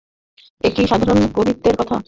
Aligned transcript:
এ 0.63 0.69
কি 0.75 0.83
সাধারণ 0.87 1.19
কবিত্বের 1.35 1.75
কথা? 1.79 1.97